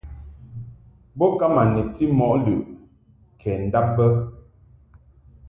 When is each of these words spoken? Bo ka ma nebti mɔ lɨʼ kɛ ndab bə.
Bo 1.17 1.25
ka 1.39 1.45
ma 1.53 1.63
nebti 1.73 2.03
mɔ 2.17 2.25
lɨʼ 2.45 2.61
kɛ 3.39 3.51
ndab 3.65 3.87
bə. 3.95 4.05